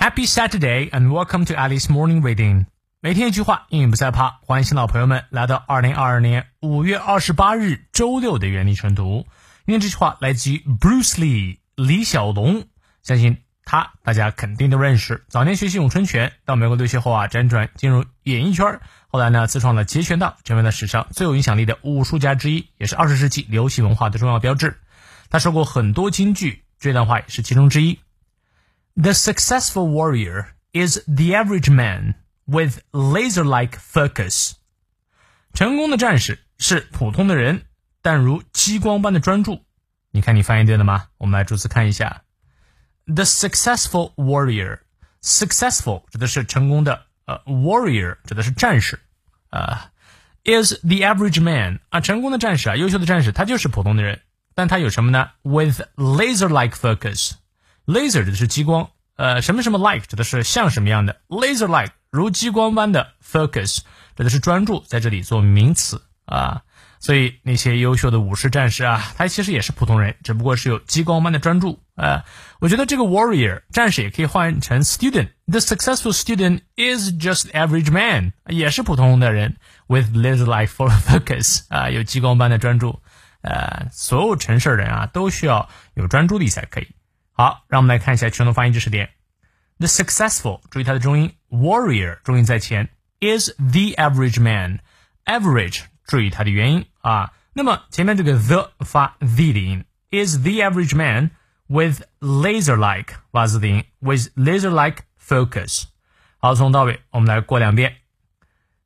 [0.00, 2.64] Happy Saturday and welcome to Alice Morning Reading。
[3.02, 4.40] 每天一句话，英语不再怕。
[4.46, 9.26] 欢迎新老朋友们来到二零二二年五月二十八日周六的原力晨读。
[9.66, 12.64] 今天这句话来自于 Bruce Lee 李小龙，
[13.02, 15.22] 相信他大家肯定都认识。
[15.28, 24.78] 早年学习咏春拳，到美国留学后啊，辗转进入演艺圈，后来呢自创了截拳道，成为了史上最有影响力的武术家之一，也是二十世纪流行文化的重要标志。
[25.28, 27.98] 他说过很多金句，这段话也是其中之一。
[28.96, 32.14] The successful warrior is the average man
[32.46, 34.52] with laser-like focus.
[35.54, 37.62] 成功的战士是普通的人，
[38.02, 39.64] 但如激光般的专注。
[40.10, 41.06] 你看，你翻译对了吗？
[41.18, 42.22] 我们来逐字看一下。
[43.06, 44.80] The successful warrior。
[45.22, 48.98] Successful 指的是成功的，呃，warrior 指的是战士，
[49.50, 49.92] 啊
[50.44, 54.22] ，is the average man 啊，成功的战士啊，优秀的战士，他就是普通的人，
[54.54, 57.32] 但他有什么呢？With laser-like focus
[57.90, 63.78] Laser 指的是激光，呃，什么什么 like 指的是像什么样的，laser like 如激光般的 focus
[64.16, 66.62] 指的是专注，在这里做名词啊。
[67.00, 72.24] 所以那些优秀的武士战士啊，他其实也是普通人，只不过是有激光般的专注啊。
[72.60, 75.30] 我觉得这个 warrior 战士也可以换成 student。
[75.48, 79.56] The successful student is just average man，也是普通的人
[79.88, 83.00] ，with laser like for focus 啊，有激光般的专注。
[83.42, 86.86] 呃，所有成事人啊，都需要有专注力才可以。
[87.40, 89.14] 好，让我们来看一下全读发音知识点。
[89.78, 94.80] The successful，注意它的重音；warrior，重音在前；is the average man。
[95.24, 97.32] average，注意它的元音啊。
[97.54, 101.30] 那么前面这个 the 发 the 的音，is the average man
[101.66, 105.84] with laser-like 发字的音，with laser-like focus。
[106.36, 107.96] 好，从头到尾我们来过两遍。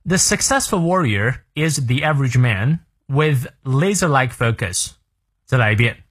[0.04, 4.92] The successful warrior is the average man with laser-like focus。
[5.44, 6.04] 再来一遍。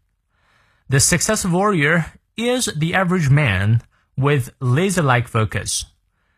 [0.89, 2.03] The successful warrior
[2.35, 3.81] is the average man
[4.15, 5.83] with laser-like focus?
[5.83, 5.83] focus。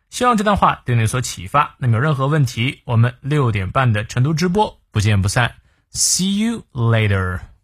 [0.10, 1.76] 希望这段话对你有所启发。
[1.80, 5.56] 那么有任何问题，我们六点半的成都直播不见不散。
[5.92, 7.55] See you later.